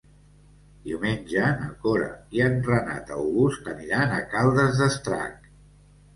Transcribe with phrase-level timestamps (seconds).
[0.85, 2.07] Diumenge na Cora
[2.39, 5.39] i en Renat August aniran a Caldes d'Estrac.